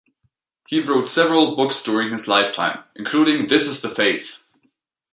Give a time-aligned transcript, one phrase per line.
[0.67, 4.43] He wrote several books during his lifetime, including "This is The Faith".